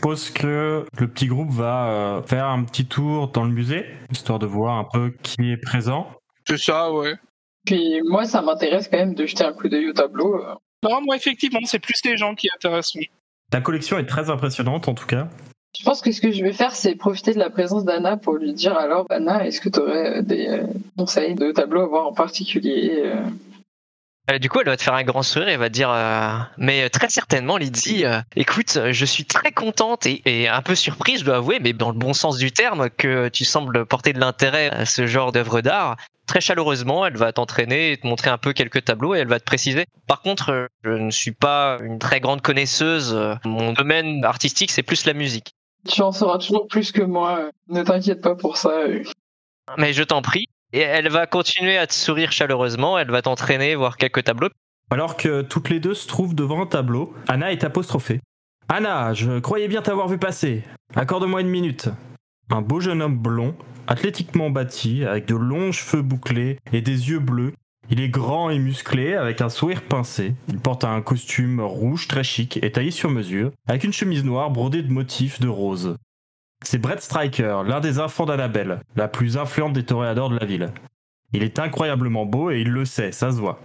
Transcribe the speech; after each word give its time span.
Je 0.00 0.06
suppose 0.06 0.30
que 0.30 0.86
le 0.98 1.08
petit 1.08 1.26
groupe 1.26 1.50
va 1.50 1.90
euh, 1.90 2.22
faire 2.22 2.46
un 2.46 2.64
petit 2.64 2.86
tour 2.86 3.28
dans 3.28 3.44
le 3.44 3.50
musée, 3.50 3.84
histoire 4.10 4.38
de 4.38 4.46
voir 4.46 4.78
un 4.78 4.86
peu 4.90 5.12
qui 5.22 5.52
est 5.52 5.58
présent. 5.58 6.06
C'est 6.48 6.56
ça, 6.56 6.90
ouais. 6.90 7.16
Puis 7.66 8.00
moi, 8.08 8.24
ça 8.24 8.40
m'intéresse 8.40 8.88
quand 8.88 8.96
même 8.96 9.12
de 9.12 9.26
jeter 9.26 9.44
un 9.44 9.52
coup 9.52 9.68
d'œil 9.68 9.90
au 9.90 9.92
tableau. 9.92 10.36
euh. 10.36 10.54
Non, 10.82 11.02
moi, 11.02 11.16
effectivement, 11.16 11.60
c'est 11.64 11.80
plus 11.80 12.00
les 12.06 12.16
gens 12.16 12.34
qui 12.34 12.48
intéressent. 12.50 13.02
Ta 13.50 13.60
collection 13.60 13.98
est 13.98 14.06
très 14.06 14.30
impressionnante 14.30 14.88
en 14.88 14.94
tout 14.94 15.04
cas. 15.04 15.28
Je 15.78 15.84
pense 15.84 16.00
que 16.00 16.12
ce 16.12 16.22
que 16.22 16.30
je 16.30 16.42
vais 16.42 16.54
faire, 16.54 16.74
c'est 16.74 16.94
profiter 16.94 17.34
de 17.34 17.38
la 17.38 17.50
présence 17.50 17.84
d'Anna 17.84 18.16
pour 18.16 18.36
lui 18.36 18.54
dire 18.54 18.78
alors, 18.78 19.04
Anna, 19.10 19.46
est-ce 19.46 19.60
que 19.60 19.68
tu 19.68 19.80
aurais 19.80 20.22
des 20.22 20.48
euh, 20.48 20.66
conseils 20.96 21.34
de 21.34 21.52
tableau 21.52 21.82
à 21.82 21.86
voir 21.86 22.06
en 22.06 22.14
particulier 22.14 23.02
du 24.38 24.48
coup, 24.48 24.60
elle 24.60 24.66
va 24.66 24.76
te 24.76 24.82
faire 24.82 24.94
un 24.94 25.02
grand 25.02 25.22
sourire 25.22 25.48
et 25.48 25.56
va 25.56 25.68
te 25.68 25.72
dire 25.74 25.90
euh, 25.90 26.30
Mais 26.58 26.88
très 26.90 27.08
certainement, 27.08 27.56
Lydie, 27.56 28.04
euh, 28.04 28.20
écoute, 28.36 28.76
euh, 28.76 28.92
je 28.92 29.04
suis 29.04 29.24
très 29.24 29.50
contente 29.52 30.06
et, 30.06 30.22
et 30.26 30.48
un 30.48 30.62
peu 30.62 30.74
surprise, 30.74 31.20
je 31.20 31.24
dois 31.24 31.36
avouer, 31.36 31.58
mais 31.60 31.72
dans 31.72 31.88
le 31.90 31.98
bon 31.98 32.12
sens 32.12 32.36
du 32.36 32.52
terme, 32.52 32.90
que 32.90 33.28
tu 33.28 33.44
sembles 33.44 33.86
porter 33.86 34.12
de 34.12 34.20
l'intérêt 34.20 34.70
à 34.70 34.84
ce 34.86 35.06
genre 35.06 35.32
d'œuvre 35.32 35.60
d'art. 35.62 35.96
Très 36.26 36.40
chaleureusement, 36.40 37.04
elle 37.06 37.16
va 37.16 37.32
t'entraîner 37.32 37.92
et 37.92 37.96
te 37.96 38.06
montrer 38.06 38.30
un 38.30 38.38
peu 38.38 38.52
quelques 38.52 38.84
tableaux 38.84 39.14
et 39.16 39.18
elle 39.18 39.26
va 39.28 39.40
te 39.40 39.44
préciser. 39.44 39.84
Par 40.06 40.20
contre, 40.22 40.50
euh, 40.52 40.66
je 40.84 40.90
ne 40.90 41.10
suis 41.10 41.32
pas 41.32 41.78
une 41.82 41.98
très 41.98 42.20
grande 42.20 42.40
connaisseuse. 42.40 43.12
euh, 43.14 43.34
Mon 43.44 43.72
domaine 43.72 44.24
artistique, 44.24 44.70
c'est 44.70 44.84
plus 44.84 45.06
la 45.06 45.12
musique. 45.12 45.54
Tu 45.88 46.02
en 46.02 46.12
sauras 46.12 46.38
toujours 46.38 46.68
plus 46.68 46.92
que 46.92 47.02
moi. 47.02 47.38
euh. 47.38 47.50
Ne 47.68 47.82
t'inquiète 47.82 48.20
pas 48.20 48.36
pour 48.36 48.58
ça. 48.58 48.68
euh. 48.70 49.02
Mais 49.76 49.92
je 49.92 50.02
t'en 50.04 50.22
prie. 50.22 50.46
Et 50.72 50.80
elle 50.80 51.08
va 51.08 51.26
continuer 51.26 51.76
à 51.76 51.86
te 51.86 51.94
sourire 51.94 52.30
chaleureusement, 52.30 52.98
elle 52.98 53.10
va 53.10 53.22
t'entraîner, 53.22 53.74
voir 53.74 53.96
quelques 53.96 54.24
tableaux. 54.24 54.50
Alors 54.90 55.16
que 55.16 55.42
toutes 55.42 55.68
les 55.68 55.80
deux 55.80 55.94
se 55.94 56.06
trouvent 56.06 56.34
devant 56.34 56.62
un 56.62 56.66
tableau, 56.66 57.14
Anna 57.28 57.52
est 57.52 57.64
apostrophée. 57.64 58.20
Anna, 58.68 59.12
je 59.14 59.40
croyais 59.40 59.66
bien 59.66 59.82
t'avoir 59.82 60.06
vu 60.06 60.18
passer. 60.18 60.62
Accorde-moi 60.94 61.40
une 61.40 61.48
minute. 61.48 61.88
Un 62.50 62.62
beau 62.62 62.80
jeune 62.80 63.02
homme 63.02 63.18
blond, 63.18 63.56
athlétiquement 63.88 64.50
bâti, 64.50 65.04
avec 65.04 65.26
de 65.26 65.34
longs 65.34 65.72
cheveux 65.72 66.02
bouclés 66.02 66.58
et 66.72 66.80
des 66.80 67.10
yeux 67.10 67.18
bleus. 67.18 67.52
Il 67.90 68.00
est 68.00 68.08
grand 68.08 68.50
et 68.50 68.58
musclé, 68.58 69.14
avec 69.14 69.40
un 69.40 69.48
sourire 69.48 69.82
pincé. 69.82 70.34
Il 70.48 70.58
porte 70.58 70.84
un 70.84 71.02
costume 71.02 71.60
rouge 71.60 72.06
très 72.06 72.22
chic 72.22 72.60
et 72.62 72.70
taillé 72.70 72.92
sur 72.92 73.10
mesure, 73.10 73.50
avec 73.66 73.82
une 73.82 73.92
chemise 73.92 74.24
noire 74.24 74.50
brodée 74.50 74.82
de 74.82 74.92
motifs 74.92 75.40
de 75.40 75.48
rose. 75.48 75.96
C'est 76.64 76.78
Brett 76.78 77.00
Striker, 77.00 77.62
l'un 77.66 77.80
des 77.80 77.98
enfants 77.98 78.26
d'Annabelle, 78.26 78.80
la 78.96 79.08
plus 79.08 79.38
influente 79.38 79.72
des 79.72 79.84
toréadors 79.84 80.28
de 80.30 80.38
la 80.38 80.44
ville. 80.46 80.72
Il 81.32 81.42
est 81.42 81.58
incroyablement 81.58 82.26
beau 82.26 82.50
et 82.50 82.60
il 82.60 82.68
le 82.70 82.84
sait, 82.84 83.12
ça 83.12 83.30
se 83.32 83.36
voit. 83.38 83.60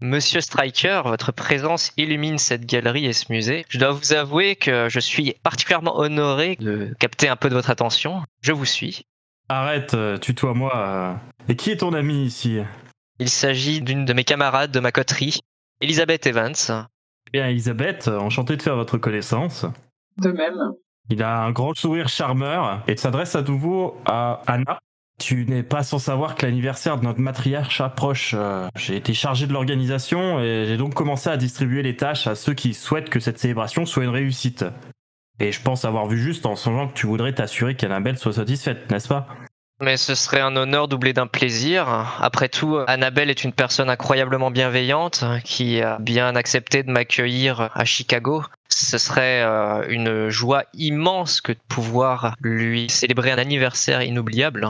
Monsieur 0.00 0.40
Striker, 0.40 1.02
votre 1.04 1.30
présence 1.32 1.92
illumine 1.96 2.38
cette 2.38 2.66
galerie 2.66 3.06
et 3.06 3.12
ce 3.12 3.32
musée. 3.32 3.64
Je 3.68 3.78
dois 3.78 3.92
vous 3.92 4.12
avouer 4.12 4.56
que 4.56 4.88
je 4.88 4.98
suis 5.00 5.34
particulièrement 5.42 5.96
honoré 5.98 6.56
de 6.56 6.92
capter 6.98 7.28
un 7.28 7.36
peu 7.36 7.48
de 7.48 7.54
votre 7.54 7.70
attention. 7.70 8.22
Je 8.42 8.52
vous 8.52 8.64
suis. 8.64 9.06
Arrête, 9.48 9.94
euh, 9.94 10.18
tutoie-moi. 10.18 10.72
euh. 10.76 11.14
Et 11.48 11.56
qui 11.56 11.70
est 11.70 11.76
ton 11.78 11.92
ami 11.94 12.24
ici? 12.24 12.58
Il 13.20 13.28
s'agit 13.28 13.80
d'une 13.80 14.04
de 14.04 14.12
mes 14.12 14.24
camarades 14.24 14.72
de 14.72 14.80
ma 14.80 14.90
coterie, 14.90 15.38
Elizabeth 15.80 16.26
Evans. 16.26 16.54
Bien, 17.32 17.48
Elisabeth, 17.48 18.08
enchanté 18.08 18.56
de 18.56 18.62
faire 18.62 18.76
votre 18.76 18.98
connaissance. 18.98 19.64
De 20.18 20.32
même. 20.32 20.58
Il 21.10 21.22
a 21.22 21.42
un 21.42 21.50
grand 21.50 21.74
sourire 21.74 22.08
charmeur 22.08 22.82
et 22.88 22.96
s'adresse 22.96 23.34
à 23.34 23.42
nouveau 23.42 24.00
à 24.06 24.42
Anna. 24.46 24.78
Tu 25.20 25.46
n'es 25.46 25.62
pas 25.62 25.82
sans 25.84 25.98
savoir 25.98 26.34
que 26.34 26.44
l'anniversaire 26.44 26.98
de 26.98 27.04
notre 27.04 27.20
matriarche 27.20 27.80
approche. 27.80 28.34
Euh, 28.36 28.68
J'ai 28.76 28.96
été 28.96 29.14
chargé 29.14 29.46
de 29.46 29.52
l'organisation 29.52 30.40
et 30.40 30.64
j'ai 30.66 30.76
donc 30.76 30.94
commencé 30.94 31.30
à 31.30 31.36
distribuer 31.36 31.82
les 31.82 31.96
tâches 31.96 32.26
à 32.26 32.34
ceux 32.34 32.54
qui 32.54 32.74
souhaitent 32.74 33.10
que 33.10 33.20
cette 33.20 33.38
célébration 33.38 33.86
soit 33.86 34.04
une 34.04 34.10
réussite. 34.10 34.64
Et 35.40 35.52
je 35.52 35.60
pense 35.60 35.84
avoir 35.84 36.06
vu 36.06 36.18
juste 36.18 36.46
en 36.46 36.56
songeant 36.56 36.88
que 36.88 36.94
tu 36.94 37.06
voudrais 37.06 37.32
t'assurer 37.32 37.76
qu'Annabelle 37.76 38.18
soit 38.18 38.34
satisfaite, 38.34 38.90
n'est-ce 38.90 39.08
pas? 39.08 39.28
Mais 39.80 39.96
ce 39.96 40.14
serait 40.14 40.40
un 40.40 40.54
honneur 40.54 40.86
doublé 40.86 41.12
d'un 41.12 41.26
plaisir. 41.26 41.88
Après 42.20 42.48
tout, 42.48 42.78
Annabelle 42.86 43.28
est 43.28 43.42
une 43.42 43.52
personne 43.52 43.90
incroyablement 43.90 44.50
bienveillante 44.50 45.24
qui 45.44 45.82
a 45.82 45.98
bien 45.98 46.36
accepté 46.36 46.82
de 46.82 46.90
m'accueillir 46.90 47.70
à 47.74 47.84
Chicago. 47.84 48.44
Ce 48.68 48.98
serait 48.98 49.42
euh, 49.42 49.84
une 49.88 50.28
joie 50.28 50.64
immense 50.74 51.40
que 51.40 51.52
de 51.52 51.58
pouvoir 51.68 52.34
lui 52.40 52.88
célébrer 52.88 53.32
un 53.32 53.38
anniversaire 53.38 54.02
inoubliable. 54.02 54.68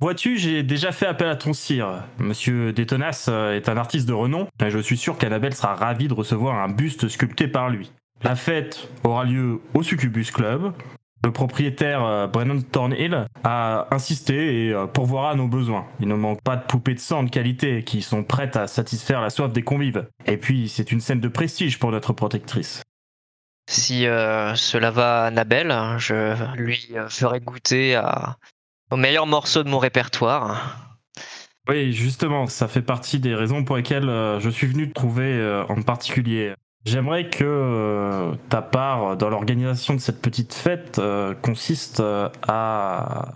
Vois-tu, 0.00 0.38
j'ai 0.38 0.62
déjà 0.62 0.92
fait 0.92 1.06
appel 1.06 1.28
à 1.28 1.36
ton 1.36 1.52
sire. 1.52 2.04
Monsieur 2.18 2.72
Détonas 2.72 3.26
euh, 3.28 3.54
est 3.54 3.68
un 3.68 3.76
artiste 3.76 4.08
de 4.08 4.14
renom, 4.14 4.48
et 4.64 4.70
je 4.70 4.78
suis 4.78 4.96
sûr 4.96 5.18
qu'Annabelle 5.18 5.54
sera 5.54 5.74
ravie 5.74 6.08
de 6.08 6.14
recevoir 6.14 6.56
un 6.56 6.68
buste 6.68 7.08
sculpté 7.08 7.48
par 7.48 7.68
lui. 7.68 7.92
La 8.22 8.34
fête 8.34 8.88
aura 9.04 9.24
lieu 9.24 9.60
au 9.74 9.82
Succubus 9.82 10.30
Club. 10.30 10.72
Le 11.22 11.32
propriétaire 11.32 12.02
euh, 12.04 12.26
Brennan 12.26 12.62
Thornhill 12.62 13.26
a 13.44 13.88
insisté 13.90 14.66
et 14.66 14.72
euh, 14.72 14.86
pourvoira 14.86 15.32
à 15.32 15.34
nos 15.34 15.48
besoins. 15.48 15.86
Il 16.00 16.08
ne 16.08 16.14
manque 16.14 16.42
pas 16.42 16.56
de 16.56 16.62
poupées 16.62 16.94
de 16.94 17.00
sang 17.00 17.24
de 17.24 17.30
qualité 17.30 17.84
qui 17.84 18.00
sont 18.00 18.24
prêtes 18.24 18.56
à 18.56 18.66
satisfaire 18.66 19.20
la 19.20 19.28
soif 19.28 19.52
des 19.52 19.62
convives. 19.62 20.08
Et 20.26 20.38
puis, 20.38 20.68
c'est 20.70 20.92
une 20.92 21.00
scène 21.00 21.20
de 21.20 21.28
prestige 21.28 21.78
pour 21.78 21.90
notre 21.90 22.14
protectrice. 22.14 22.82
Si 23.68 24.06
euh, 24.06 24.54
cela 24.54 24.90
va 24.90 25.24
à 25.24 25.26
Annabelle, 25.26 25.74
je 25.98 26.34
lui 26.56 26.88
ferai 27.08 27.40
goûter 27.40 27.96
à, 27.96 28.36
au 28.90 28.96
meilleur 28.96 29.26
morceau 29.26 29.62
de 29.62 29.68
mon 29.68 29.78
répertoire. 29.78 30.98
Oui, 31.68 31.92
justement, 31.92 32.46
ça 32.46 32.66
fait 32.66 32.82
partie 32.82 33.20
des 33.20 33.34
raisons 33.34 33.62
pour 33.62 33.76
lesquelles 33.76 34.08
je 34.40 34.50
suis 34.50 34.66
venu 34.66 34.88
te 34.88 34.94
trouver 34.94 35.62
en 35.68 35.82
particulier. 35.82 36.54
J'aimerais 36.86 37.28
que 37.28 37.44
euh, 37.44 38.34
ta 38.48 38.62
part 38.62 39.16
dans 39.16 39.28
l'organisation 39.28 39.94
de 39.94 40.00
cette 40.00 40.22
petite 40.22 40.54
fête 40.54 40.98
euh, 40.98 41.34
consiste 41.34 42.00
euh, 42.00 42.30
à... 42.48 43.34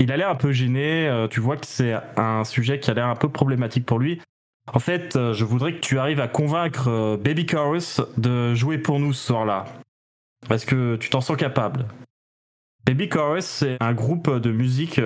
Il 0.00 0.10
a 0.10 0.16
l'air 0.16 0.30
un 0.30 0.34
peu 0.34 0.50
gêné, 0.50 1.26
tu 1.30 1.38
vois 1.38 1.56
que 1.56 1.66
c'est 1.66 1.94
un 2.16 2.42
sujet 2.44 2.80
qui 2.80 2.90
a 2.90 2.94
l'air 2.94 3.06
un 3.06 3.14
peu 3.14 3.28
problématique 3.28 3.86
pour 3.86 4.00
lui. 4.00 4.20
En 4.72 4.80
fait, 4.80 5.12
je 5.14 5.44
voudrais 5.44 5.74
que 5.74 5.80
tu 5.80 5.98
arrives 5.98 6.18
à 6.18 6.26
convaincre 6.26 7.18
Baby 7.22 7.46
Chorus 7.46 8.00
de 8.16 8.54
jouer 8.54 8.78
pour 8.78 8.98
nous 8.98 9.12
ce 9.12 9.26
soir-là. 9.26 9.66
Parce 10.48 10.64
que 10.64 10.96
tu 10.96 11.10
t'en 11.10 11.20
sens 11.20 11.36
capable? 11.36 11.84
Baby 12.84 13.10
Chorus, 13.10 13.44
c'est 13.44 13.76
un 13.80 13.92
groupe 13.92 14.28
de 14.28 14.50
musique 14.50 15.00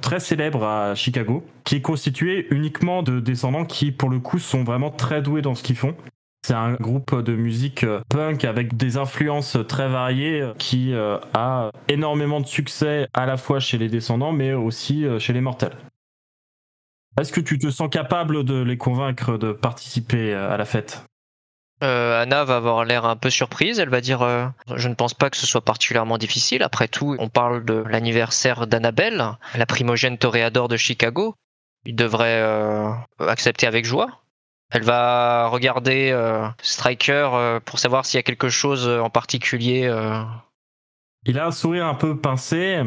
très 0.00 0.18
célèbre 0.18 0.64
à 0.64 0.94
Chicago, 0.96 1.44
qui 1.62 1.76
est 1.76 1.82
constitué 1.82 2.48
uniquement 2.50 3.04
de 3.04 3.20
descendants 3.20 3.66
qui, 3.66 3.92
pour 3.92 4.08
le 4.08 4.18
coup, 4.18 4.40
sont 4.40 4.64
vraiment 4.64 4.90
très 4.90 5.22
doués 5.22 5.42
dans 5.42 5.54
ce 5.54 5.62
qu'ils 5.62 5.76
font. 5.76 5.94
C'est 6.44 6.54
un 6.54 6.72
groupe 6.72 7.22
de 7.22 7.36
musique 7.36 7.84
euh, 7.84 8.00
punk 8.08 8.44
avec 8.44 8.76
des 8.76 8.96
influences 8.96 9.56
très 9.68 9.88
variées 9.88 10.40
euh, 10.40 10.54
qui 10.58 10.92
euh, 10.92 11.18
a 11.34 11.70
énormément 11.86 12.40
de 12.40 12.46
succès 12.46 13.06
à 13.14 13.26
la 13.26 13.36
fois 13.36 13.60
chez 13.60 13.78
les 13.78 13.88
descendants 13.88 14.32
mais 14.32 14.52
aussi 14.52 15.06
chez 15.20 15.32
les 15.32 15.40
mortels. 15.40 15.76
Est-ce 17.20 17.32
que 17.32 17.40
tu 17.40 17.58
te 17.58 17.70
sens 17.70 17.88
capable 17.90 18.42
de 18.42 18.60
les 18.60 18.76
convaincre 18.76 19.38
de 19.38 19.52
participer 19.52 20.34
à 20.34 20.56
la 20.56 20.64
fête? 20.64 21.04
Anna 21.80 22.44
va 22.44 22.56
avoir 22.56 22.84
l'air 22.84 23.04
un 23.04 23.16
peu 23.16 23.28
surprise. 23.28 23.80
Elle 23.80 23.88
va 23.88 24.00
dire 24.00 24.20
Je 24.74 24.88
ne 24.88 24.94
pense 24.94 25.12
pas 25.12 25.28
que 25.28 25.36
ce 25.36 25.46
soit 25.46 25.64
particulièrement 25.64 26.16
difficile. 26.16 26.62
Après 26.62 26.88
tout, 26.88 27.16
on 27.18 27.28
parle 27.28 27.64
de 27.64 27.84
l'anniversaire 27.88 28.66
d'Annabelle, 28.66 29.22
la 29.56 29.66
primogène 29.66 30.16
toréador 30.16 30.68
de 30.68 30.76
Chicago. 30.76 31.34
Il 31.84 31.96
devrait 31.96 32.40
accepter 33.18 33.66
avec 33.66 33.84
joie. 33.84 34.21
Elle 34.74 34.84
va 34.84 35.48
regarder 35.48 36.10
euh, 36.12 36.48
Striker 36.62 37.30
euh, 37.34 37.60
pour 37.60 37.78
savoir 37.78 38.06
s'il 38.06 38.16
y 38.16 38.20
a 38.20 38.22
quelque 38.22 38.48
chose 38.48 38.88
en 38.88 39.10
particulier. 39.10 39.86
euh. 39.86 40.22
Il 41.26 41.38
a 41.38 41.46
un 41.46 41.50
sourire 41.50 41.86
un 41.86 41.94
peu 41.94 42.16
pincé. 42.16 42.82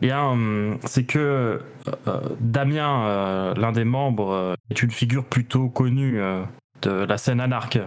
Bien, 0.00 0.24
hum, 0.24 0.78
c'est 0.84 1.04
que 1.04 1.60
euh, 2.06 2.20
Damien, 2.38 3.06
euh, 3.06 3.54
l'un 3.54 3.72
des 3.72 3.84
membres, 3.84 4.32
euh, 4.32 4.54
est 4.70 4.82
une 4.82 4.92
figure 4.92 5.24
plutôt 5.26 5.68
connue 5.68 6.20
euh, 6.20 6.44
de 6.82 6.90
la 6.90 7.18
scène 7.18 7.40
anarque. 7.40 7.80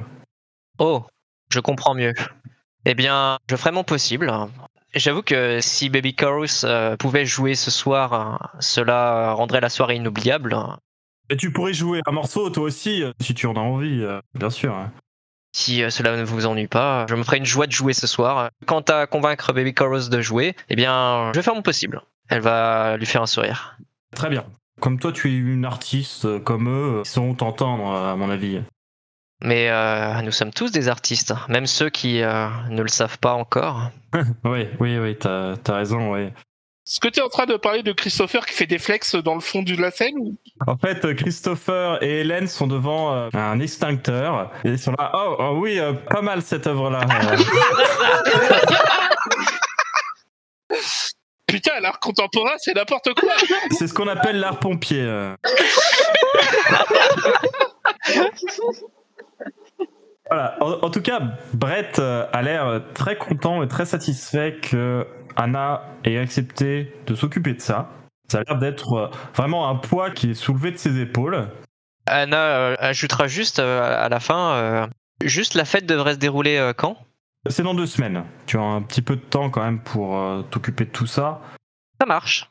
Oh, 0.79 1.05
je 1.49 1.61
comprends 1.61 1.95
mieux. 1.95 2.13
Eh 2.85 2.93
bien, 2.93 3.37
je 3.49 3.55
ferai 3.55 3.71
mon 3.71 3.85
possible. 3.85 4.31
J'avoue 4.93 5.21
que 5.21 5.59
si 5.61 5.89
Baby 5.89 6.13
Chorus 6.13 6.65
euh, 6.65 6.97
pouvait 6.97 7.25
jouer 7.25 7.55
ce 7.55 7.71
soir, 7.71 8.13
euh, 8.13 8.45
cela 8.59 9.31
rendrait 9.31 9.61
la 9.61 9.69
soirée 9.69 9.95
inoubliable. 9.95 10.57
Et 11.29 11.37
tu 11.37 11.51
pourrais 11.51 11.73
jouer 11.73 12.01
un 12.05 12.11
morceau 12.11 12.49
toi 12.49 12.63
aussi, 12.63 13.03
euh, 13.03 13.11
si 13.21 13.33
tu 13.33 13.47
en 13.47 13.55
as 13.55 13.59
envie, 13.59 14.01
euh, 14.03 14.19
bien 14.35 14.49
sûr. 14.49 14.73
hein. 14.75 14.91
Si 15.55 15.83
euh, 15.83 15.89
cela 15.89 16.17
ne 16.17 16.23
vous 16.23 16.45
ennuie 16.45 16.67
pas, 16.67 17.05
je 17.07 17.15
me 17.15 17.23
ferai 17.23 17.37
une 17.37 17.45
joie 17.45 17.67
de 17.67 17.71
jouer 17.71 17.93
ce 17.93 18.07
soir. 18.07 18.49
Quant 18.65 18.81
à 18.81 19.05
convaincre 19.07 19.53
Baby 19.53 19.73
Chorus 19.73 20.09
de 20.09 20.19
jouer, 20.21 20.55
eh 20.69 20.75
bien, 20.75 21.31
je 21.33 21.39
vais 21.39 21.43
faire 21.43 21.55
mon 21.55 21.61
possible. 21.61 22.01
Elle 22.29 22.41
va 22.41 22.97
lui 22.97 23.05
faire 23.05 23.21
un 23.21 23.27
sourire. 23.27 23.77
Très 24.15 24.29
bien. 24.29 24.45
Comme 24.79 24.99
toi, 24.99 25.11
tu 25.11 25.29
es 25.31 25.35
une 25.35 25.65
artiste 25.65 26.39
comme 26.43 26.67
eux, 26.67 27.01
ils 27.05 27.07
sauront 27.09 27.35
t'entendre, 27.35 27.93
à 27.93 28.15
mon 28.15 28.29
avis. 28.29 28.61
Mais 29.43 29.69
euh, 29.69 30.21
nous 30.21 30.31
sommes 30.31 30.51
tous 30.51 30.71
des 30.71 30.87
artistes, 30.87 31.33
même 31.49 31.67
ceux 31.67 31.89
qui 31.89 32.21
euh, 32.21 32.47
ne 32.69 32.81
le 32.81 32.87
savent 32.87 33.19
pas 33.19 33.33
encore. 33.33 33.91
Oui, 34.43 34.67
oui, 34.79 34.97
oui, 34.99 35.17
t'as 35.17 35.53
as 35.67 35.73
raison, 35.73 36.13
oui. 36.13 36.29
Est-ce 36.85 36.99
que 36.99 37.07
tu 37.07 37.21
es 37.21 37.23
en 37.23 37.29
train 37.29 37.45
de 37.45 37.55
parler 37.55 37.81
de 37.81 37.93
Christopher 37.93 38.45
qui 38.45 38.53
fait 38.53 38.65
des 38.65 38.77
flex 38.77 39.15
dans 39.15 39.35
le 39.35 39.39
fond 39.39 39.63
de 39.63 39.73
la 39.81 39.89
scène 39.89 40.15
ou- 40.19 40.35
En 40.67 40.75
fait, 40.77 41.05
euh, 41.05 41.13
Christopher 41.13 42.03
et 42.03 42.19
Hélène 42.21 42.47
sont 42.47 42.67
devant 42.67 43.13
euh, 43.15 43.29
un 43.33 43.59
extincteur 43.61 44.51
et 44.65 44.69
ils 44.71 44.79
sont 44.79 44.91
là. 44.99 45.11
Oh, 45.13 45.35
oh 45.39 45.57
oui, 45.61 45.79
euh, 45.79 45.93
pas 45.93 46.21
mal 46.21 46.41
cette 46.41 46.67
œuvre-là. 46.67 46.99
Putain, 51.47 51.79
l'art 51.81 51.99
contemporain, 51.99 52.53
c'est 52.57 52.73
n'importe 52.75 53.13
quoi 53.19 53.31
c'est 53.71 53.87
ce 53.87 53.93
qu'on 53.93 54.07
appelle 54.07 54.39
l'art 54.39 54.59
pompier. 54.59 55.05
Voilà. 60.29 60.55
En, 60.61 60.71
en 60.85 60.89
tout 60.89 61.01
cas, 61.01 61.19
Brett 61.53 61.99
a 61.99 62.41
l'air 62.41 62.81
très 62.93 63.17
content 63.17 63.61
et 63.61 63.67
très 63.67 63.85
satisfait 63.85 64.57
que 64.61 65.05
Anna 65.35 65.83
ait 66.03 66.17
accepté 66.17 66.93
de 67.07 67.15
s'occuper 67.15 67.53
de 67.53 67.61
ça. 67.61 67.89
Ça 68.29 68.39
a 68.39 68.43
l'air 68.47 68.57
d'être 68.57 68.93
euh, 68.93 69.07
vraiment 69.35 69.69
un 69.69 69.75
poids 69.75 70.11
qui 70.11 70.31
est 70.31 70.33
soulevé 70.33 70.71
de 70.71 70.77
ses 70.77 70.99
épaules. 70.99 71.47
Anna 72.05 72.37
euh, 72.37 72.75
ajoutera 72.79 73.27
juste 73.27 73.59
euh, 73.59 74.05
à 74.05 74.09
la 74.09 74.19
fin, 74.19 74.89
juste 75.23 75.53
la 75.53 75.65
fête 75.65 75.85
devrait 75.85 76.13
se 76.13 76.19
dérouler 76.19 76.71
quand? 76.77 76.97
C'est 77.49 77.63
dans 77.63 77.73
deux 77.73 77.87
semaines. 77.87 78.23
Tu 78.45 78.57
as 78.57 78.61
un 78.61 78.81
petit 78.81 79.01
peu 79.01 79.15
de 79.15 79.21
temps 79.21 79.49
quand 79.49 79.63
même 79.63 79.79
pour 79.79 80.17
t'occuper 80.49 80.85
de 80.85 80.91
tout 80.91 81.07
ça. 81.07 81.41
Ça 81.99 82.07
marche. 82.07 82.49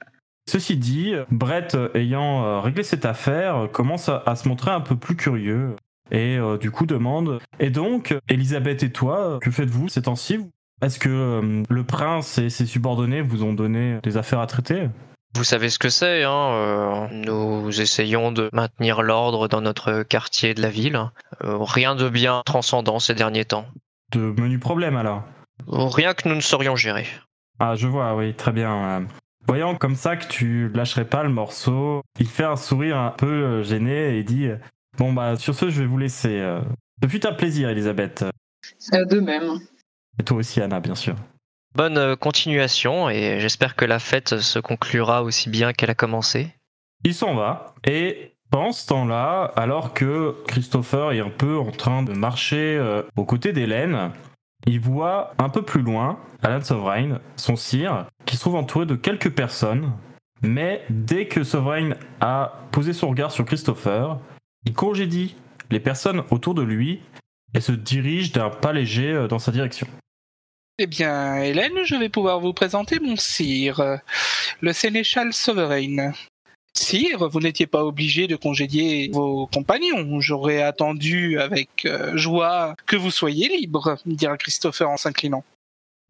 Ceci 0.51 0.77
dit, 0.77 1.15
Brett, 1.31 1.77
ayant 1.95 2.61
réglé 2.61 2.83
cette 2.83 3.07
affaire, 3.07 3.69
commence 3.73 4.09
à, 4.09 4.37
se 4.37 4.49
montrer 4.49 4.71
un 4.71 4.81
peu 4.81 4.97
plus 4.97 5.17
curieux 5.17 5.77
et 6.13 6.37
euh, 6.37 6.59
du 6.59 6.71
coup 6.71 6.87
demande 6.87 7.41
Et 7.59 7.71
donc, 7.71 8.15
Elisabeth 8.29 8.83
et 8.83 8.93
toi, 8.93 9.39
que 9.41 9.51
faites-vous 9.51 9.89
ces 9.89 10.03
temps-ci? 10.03 10.39
Est-ce 10.83 10.99
que 10.99 11.09
euh, 11.09 11.63
le 11.71 11.85
prince 11.85 12.39
et 12.39 12.51
ses 12.51 12.67
subordonnés 12.67 13.23
vous 13.23 13.45
ont 13.45 13.53
donné 13.53 14.01
des 14.03 14.17
affaires 14.17 14.41
à 14.41 14.49
traiter? 14.49 14.89
Vous 15.37 15.45
savez 15.45 15.71
ce 15.71 15.79
que 15.79 15.89
c'est, 15.89 16.25
hein 16.25 16.51
euh, 16.55 17.07
Nous 17.13 17.81
essayons 17.81 18.33
de 18.33 18.51
maintenir 18.53 19.01
l'ordre 19.01 19.47
dans 19.47 19.61
notre 19.61 20.03
quartier 20.03 20.55
de 20.55 20.61
la 20.61 20.71
ville. 20.71 21.01
Euh, 21.45 21.59
rien 21.61 21.95
de 21.95 22.09
bien 22.09 22.43
transcendant 22.45 22.99
ces 22.99 23.15
derniers 23.15 23.45
temps. 23.45 23.65
De 24.11 24.19
menus 24.19 24.59
problèmes 24.59 24.97
alors? 24.97 25.23
Rien 25.69 26.15
que 26.15 26.29
nous 26.29 26.35
ne 26.35 26.41
saurions 26.41 26.75
gérer. 26.75 27.07
Ah, 27.61 27.77
je 27.77 27.87
vois, 27.87 28.17
oui, 28.17 28.35
très 28.35 28.51
bien. 28.51 29.07
Voyant 29.47 29.77
comme 29.77 29.95
ça 29.95 30.17
que 30.17 30.27
tu 30.27 30.69
lâcherais 30.75 31.05
pas 31.05 31.23
le 31.23 31.29
morceau, 31.29 32.03
il 32.19 32.27
fait 32.27 32.45
un 32.45 32.57
sourire 32.57 32.99
un 32.99 33.11
peu 33.11 33.63
gêné 33.63 34.19
et 34.19 34.25
dit 34.25 34.49
Bon, 34.99 35.13
bah, 35.13 35.37
sur 35.37 35.55
ce, 35.55 35.71
je 35.71 35.81
vais 35.81 35.87
vous 35.87 35.99
laisser. 35.99 36.45
Ce 37.03 37.09
fut 37.09 37.25
un 37.25 37.33
plaisir, 37.33 37.69
Elisabeth. 37.69 38.25
De 38.93 39.21
même. 39.21 39.61
Et 40.23 40.25
toi 40.25 40.37
aussi, 40.37 40.61
Anna, 40.61 40.79
bien 40.79 40.95
sûr. 40.95 41.17
Bonne 41.75 41.99
euh, 41.99 42.15
continuation 42.15 43.11
et 43.11 43.41
j'espère 43.41 43.75
que 43.75 43.85
la 43.85 43.99
fête 43.99 44.39
se 44.39 44.61
conclura 44.61 45.25
aussi 45.25 45.51
bien 45.51 45.73
qu'elle 45.73 45.91
a 45.91 45.97
commencé. 45.97 46.55
Il 47.05 47.13
s'en 47.13 47.35
va 47.35 47.75
et 47.85 48.37
pendant 48.49 48.71
ce 48.71 48.87
temps-là, 48.87 49.51
alors 49.57 49.95
que 49.95 50.37
Christopher 50.47 51.11
est 51.11 51.19
un 51.19 51.29
peu 51.29 51.59
en 51.59 51.73
train 51.73 52.05
de 52.05 52.13
marcher 52.13 52.77
euh, 52.79 53.03
aux 53.17 53.25
côtés 53.25 53.53
d'Hélène, 53.53 54.13
il 54.65 54.79
voit 54.79 55.35
un 55.39 55.49
peu 55.49 55.63
plus 55.63 55.83
loin 55.83 56.21
Alan 56.41 56.63
Sovereign, 56.63 57.19
son 57.35 57.57
sire, 57.57 58.07
qui 58.25 58.37
se 58.37 58.43
trouve 58.43 58.55
entouré 58.55 58.87
de 58.87 58.95
quelques 58.95 59.35
personnes. 59.35 59.91
Mais 60.41 60.85
dès 60.89 61.27
que 61.27 61.43
Sovereign 61.43 61.97
a 62.21 62.61
posé 62.71 62.93
son 62.93 63.09
regard 63.09 63.33
sur 63.33 63.45
Christopher, 63.45 64.21
il 64.67 64.73
congédie 64.73 65.35
les 65.73 65.81
personnes 65.81 66.23
autour 66.31 66.55
de 66.55 66.63
lui 66.63 67.01
et 67.55 67.61
se 67.61 67.73
dirige 67.73 68.31
d'un 68.31 68.51
pas 68.51 68.73
léger 68.73 69.11
euh, 69.11 69.27
dans 69.27 69.41
sa 69.41 69.51
direction. 69.51 69.89
Eh 70.79 70.87
bien, 70.87 71.37
Hélène, 71.37 71.85
je 71.85 71.95
vais 71.97 72.09
pouvoir 72.09 72.41
vous 72.41 72.55
présenter 72.55 72.99
mon 72.99 73.17
sire, 73.17 74.01
le 74.61 74.73
sénéchal 74.73 75.33
Sovereign. 75.33 76.15
Sire, 76.75 77.29
vous 77.29 77.41
n'étiez 77.41 77.67
pas 77.67 77.85
obligé 77.85 78.27
de 78.27 78.37
congédier 78.37 79.11
vos 79.13 79.47
compagnons. 79.47 80.21
J'aurais 80.21 80.63
attendu 80.63 81.39
avec 81.39 81.85
euh, 81.85 82.17
joie 82.17 82.75
que 82.87 82.97
vous 82.97 83.11
soyez 83.11 83.49
libre, 83.49 83.99
dira 84.07 84.39
Christopher 84.39 84.89
en 84.89 84.97
s'inclinant. 84.97 85.45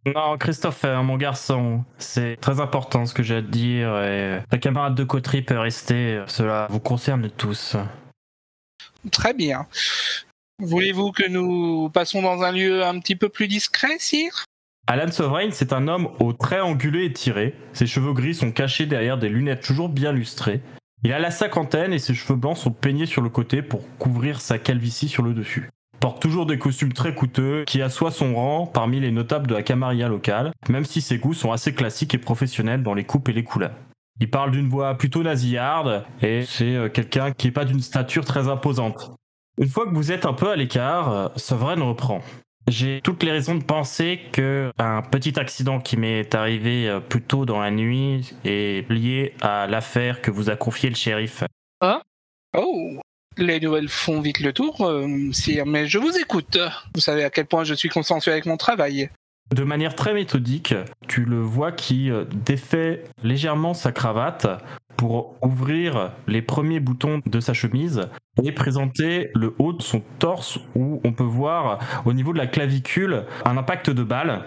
Non, 0.06 0.38
Christopher, 0.38 1.02
mon 1.02 1.16
garçon, 1.16 1.84
c'est 1.98 2.36
très 2.40 2.60
important 2.60 3.06
ce 3.06 3.14
que 3.14 3.22
j'ai 3.22 3.36
à 3.36 3.42
te 3.42 3.46
dire 3.46 3.96
et 4.02 4.40
ta 4.50 4.58
camarade 4.58 4.94
de 4.94 5.04
coterie 5.04 5.42
peut 5.42 5.58
rester, 5.58 6.22
cela 6.26 6.66
vous 6.70 6.80
concerne 6.80 7.30
tous. 7.30 7.76
Très 9.10 9.34
bien. 9.34 9.66
Voulez-vous 10.58 11.12
que 11.12 11.28
nous 11.28 11.88
passons 11.90 12.22
dans 12.22 12.42
un 12.42 12.52
lieu 12.52 12.84
un 12.84 12.98
petit 13.00 13.16
peu 13.16 13.28
plus 13.28 13.48
discret, 13.48 13.96
sire? 13.98 14.44
Alan 14.88 15.10
Sovereign, 15.10 15.52
c'est 15.52 15.72
un 15.72 15.86
homme 15.86 16.08
aux 16.18 16.32
traits 16.32 16.60
anguleux 16.60 17.04
et 17.04 17.12
tirés. 17.12 17.54
Ses 17.72 17.86
cheveux 17.86 18.12
gris 18.12 18.34
sont 18.34 18.50
cachés 18.50 18.84
derrière 18.84 19.16
des 19.16 19.28
lunettes 19.28 19.62
toujours 19.62 19.88
bien 19.88 20.12
lustrées. 20.12 20.60
Il 21.04 21.12
a 21.12 21.18
la 21.20 21.30
cinquantaine 21.30 21.92
et 21.92 21.98
ses 21.98 22.14
cheveux 22.14 22.38
blancs 22.38 22.56
sont 22.56 22.72
peignés 22.72 23.06
sur 23.06 23.22
le 23.22 23.28
côté 23.28 23.62
pour 23.62 23.82
couvrir 23.98 24.40
sa 24.40 24.58
calvitie 24.58 25.08
sur 25.08 25.22
le 25.22 25.34
dessus. 25.34 25.70
Porte 26.00 26.20
toujours 26.20 26.46
des 26.46 26.58
costumes 26.58 26.92
très 26.92 27.14
coûteux 27.14 27.64
qui 27.64 27.80
assoient 27.80 28.10
son 28.10 28.34
rang 28.34 28.66
parmi 28.66 28.98
les 28.98 29.12
notables 29.12 29.46
de 29.46 29.54
la 29.54 29.62
camarilla 29.62 30.08
locale, 30.08 30.50
même 30.68 30.84
si 30.84 31.00
ses 31.00 31.18
goûts 31.18 31.32
sont 31.32 31.52
assez 31.52 31.72
classiques 31.72 32.14
et 32.14 32.18
professionnels 32.18 32.82
dans 32.82 32.94
les 32.94 33.04
coupes 33.04 33.28
et 33.28 33.32
les 33.32 33.44
couleurs. 33.44 33.76
Il 34.20 34.30
parle 34.30 34.50
d'une 34.50 34.68
voix 34.68 34.98
plutôt 34.98 35.22
nasillarde 35.22 36.04
et 36.20 36.42
c'est 36.42 36.74
euh, 36.74 36.88
quelqu'un 36.88 37.30
qui 37.32 37.46
n'est 37.46 37.52
pas 37.52 37.64
d'une 37.64 37.80
stature 37.80 38.24
très 38.24 38.48
imposante. 38.48 39.12
Une 39.58 39.68
fois 39.68 39.86
que 39.86 39.94
vous 39.94 40.10
êtes 40.10 40.26
un 40.26 40.32
peu 40.32 40.50
à 40.50 40.56
l'écart, 40.56 41.12
euh, 41.12 41.28
Sovereign 41.36 41.82
reprend. 41.82 42.20
J'ai 42.68 43.00
toutes 43.02 43.22
les 43.22 43.32
raisons 43.32 43.54
de 43.54 43.64
penser 43.64 44.20
que 44.32 44.70
un 44.78 45.02
petit 45.02 45.38
accident 45.38 45.80
qui 45.80 45.96
m'est 45.96 46.34
arrivé 46.34 46.88
euh, 46.88 47.00
plus 47.00 47.22
tôt 47.22 47.44
dans 47.44 47.60
la 47.60 47.70
nuit 47.70 48.34
est 48.44 48.88
lié 48.90 49.34
à 49.40 49.66
l'affaire 49.66 50.22
que 50.22 50.30
vous 50.30 50.48
a 50.48 50.56
confiée 50.56 50.88
le 50.88 50.94
shérif. 50.94 51.44
Oh 52.54 53.00
les 53.38 53.60
nouvelles 53.60 53.88
font 53.88 54.20
vite 54.20 54.40
le 54.40 54.52
tour, 54.52 54.82
euh, 54.82 55.08
sire, 55.32 55.64
mais 55.64 55.86
je 55.86 55.98
vous 55.98 56.18
écoute. 56.18 56.58
Vous 56.94 57.00
savez 57.00 57.24
à 57.24 57.30
quel 57.30 57.46
point 57.46 57.64
je 57.64 57.72
suis 57.72 57.88
consensuel 57.88 58.34
avec 58.34 58.46
mon 58.46 58.58
travail. 58.58 59.08
De 59.54 59.64
manière 59.64 59.94
très 59.94 60.14
méthodique, 60.14 60.74
tu 61.08 61.24
le 61.24 61.40
vois 61.40 61.72
qui 61.72 62.10
euh, 62.10 62.24
défait 62.24 63.04
légèrement 63.22 63.74
sa 63.74 63.92
cravate 63.92 64.46
pour 64.96 65.36
ouvrir 65.42 66.12
les 66.26 66.42
premiers 66.42 66.80
boutons 66.80 67.20
de 67.26 67.40
sa 67.40 67.52
chemise 67.54 68.08
et 68.42 68.52
présenter 68.52 69.30
le 69.34 69.54
haut 69.58 69.72
de 69.72 69.82
son 69.82 70.02
torse 70.18 70.58
où 70.74 71.00
on 71.04 71.12
peut 71.12 71.22
voir 71.22 71.78
au 72.04 72.12
niveau 72.12 72.32
de 72.32 72.38
la 72.38 72.46
clavicule 72.46 73.24
un 73.44 73.56
impact 73.56 73.90
de 73.90 74.02
balle 74.02 74.44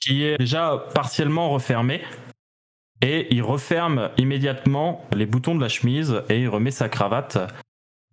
qui 0.00 0.24
est 0.24 0.38
déjà 0.38 0.84
partiellement 0.94 1.50
refermé. 1.50 2.02
Et 3.00 3.26
il 3.34 3.42
referme 3.42 4.10
immédiatement 4.16 5.04
les 5.14 5.26
boutons 5.26 5.54
de 5.54 5.60
la 5.60 5.68
chemise 5.68 6.22
et 6.28 6.40
il 6.40 6.48
remet 6.48 6.70
sa 6.70 6.88
cravate. 6.88 7.38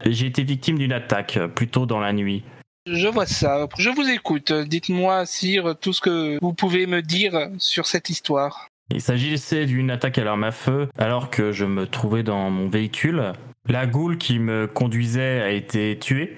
J'ai 0.05 0.25
été 0.25 0.43
victime 0.43 0.77
d'une 0.77 0.93
attaque 0.93 1.39
plus 1.55 1.67
tôt 1.67 1.85
dans 1.85 1.99
la 1.99 2.13
nuit. 2.13 2.43
Je 2.87 3.07
vois 3.07 3.27
ça. 3.27 3.67
Je 3.77 3.89
vous 3.89 4.09
écoute. 4.09 4.51
Dites-moi, 4.51 5.25
sire, 5.25 5.75
tout 5.79 5.93
ce 5.93 6.01
que 6.01 6.39
vous 6.41 6.53
pouvez 6.53 6.87
me 6.87 7.01
dire 7.01 7.49
sur 7.59 7.85
cette 7.85 8.09
histoire. 8.09 8.70
Il 8.93 9.01
s'agissait 9.01 9.65
d'une 9.65 9.89
attaque 9.89 10.17
à 10.17 10.23
l'arme 10.23 10.43
à 10.43 10.51
feu 10.51 10.89
alors 10.97 11.29
que 11.29 11.51
je 11.51 11.65
me 11.65 11.87
trouvais 11.87 12.23
dans 12.23 12.49
mon 12.49 12.67
véhicule. 12.67 13.33
La 13.69 13.85
goule 13.85 14.17
qui 14.17 14.37
me 14.37 14.67
conduisait 14.67 15.41
a 15.41 15.49
été 15.51 15.97
tuée, 15.97 16.37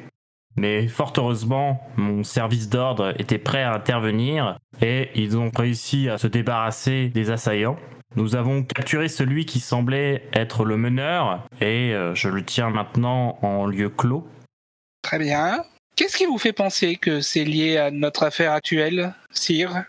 mais 0.56 0.88
fort 0.88 1.14
heureusement, 1.18 1.82
mon 1.96 2.24
service 2.24 2.70
d'ordre 2.70 3.14
était 3.20 3.40
prêt 3.40 3.64
à 3.64 3.74
intervenir 3.74 4.58
et 4.82 5.10
ils 5.16 5.38
ont 5.38 5.50
réussi 5.56 6.10
à 6.10 6.18
se 6.18 6.28
débarrasser 6.28 7.10
des 7.10 7.32
assaillants. 7.32 7.78
Nous 8.16 8.36
avons 8.36 8.62
capturé 8.62 9.08
celui 9.08 9.46
qui 9.46 9.60
semblait 9.60 10.30
être 10.34 10.64
le 10.64 10.78
meneur 10.78 11.48
et 11.60 11.96
euh, 11.96 12.14
je 12.14 12.30
le 12.30 12.44
tiens 12.44 12.70
maintenant 12.70 13.40
en 13.42 13.66
lieu 13.66 13.90
clos. 13.90 14.28
Très 15.02 15.18
bien. 15.18 15.64
Qu'est-ce 15.96 16.18
qui 16.18 16.26
vous 16.26 16.38
fait 16.38 16.54
penser 16.54 16.98
que 16.98 17.22
c'est 17.22 17.46
lié 17.46 17.78
à 17.78 17.90
notre 17.90 18.24
affaire 18.24 18.52
actuelle, 18.52 19.16
sire 19.32 19.86